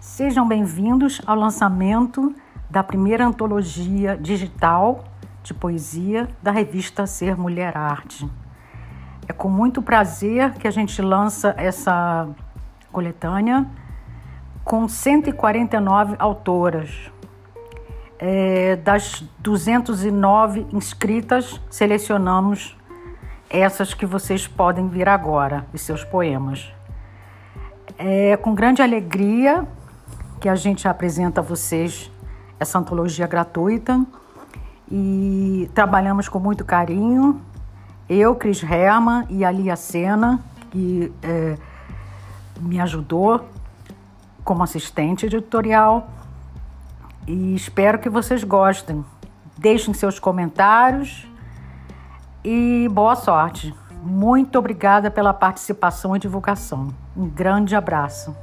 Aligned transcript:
Sejam 0.00 0.48
bem-vindos 0.48 1.20
ao 1.26 1.36
lançamento 1.36 2.34
da 2.70 2.82
primeira 2.82 3.26
antologia 3.26 4.16
digital 4.16 5.04
de 5.42 5.52
poesia 5.52 6.26
da 6.42 6.50
revista 6.50 7.06
Ser 7.06 7.36
Mulher 7.36 7.76
Arte. 7.76 8.26
É 9.28 9.32
com 9.34 9.50
muito 9.50 9.82
prazer 9.82 10.54
que 10.54 10.66
a 10.66 10.70
gente 10.70 11.02
lança 11.02 11.54
essa 11.58 12.26
coletânea 12.90 13.66
com 14.64 14.88
149 14.88 16.16
autoras. 16.18 17.12
É, 18.18 18.76
das 18.76 19.22
209 19.40 20.66
inscritas, 20.72 21.60
selecionamos 21.68 22.74
essas 23.50 23.92
que 23.92 24.06
vocês 24.06 24.48
podem 24.48 24.88
vir 24.88 25.10
agora, 25.10 25.66
e 25.74 25.78
seus 25.78 26.02
poemas. 26.04 26.72
É 27.98 28.34
com 28.38 28.54
grande 28.54 28.80
alegria 28.80 29.68
que 30.40 30.48
a 30.48 30.56
gente 30.56 30.88
apresenta 30.88 31.40
a 31.40 31.44
vocês 31.44 32.10
essa 32.58 32.78
antologia 32.78 33.26
gratuita 33.26 34.04
e 34.90 35.70
trabalhamos 35.74 36.28
com 36.28 36.38
muito 36.38 36.64
carinho. 36.64 37.40
Eu, 38.08 38.34
Cris 38.34 38.62
Herman 38.62 39.26
e 39.28 39.44
a 39.44 39.50
Lia 39.50 39.76
Sena, 39.76 40.40
que 40.70 41.12
é, 41.22 41.56
me 42.58 42.80
ajudou 42.80 43.46
como 44.42 44.62
assistente 44.62 45.26
editorial. 45.26 46.10
E 47.26 47.54
espero 47.54 47.98
que 47.98 48.08
vocês 48.08 48.42
gostem. 48.42 49.04
Deixem 49.56 49.92
seus 49.92 50.18
comentários 50.18 51.28
e 52.42 52.88
boa 52.90 53.14
sorte. 53.14 53.74
Muito 54.02 54.58
obrigada 54.58 55.10
pela 55.10 55.34
participação 55.34 56.16
e 56.16 56.18
divulgação. 56.18 56.88
Um 57.14 57.28
grande 57.28 57.76
abraço. 57.76 58.34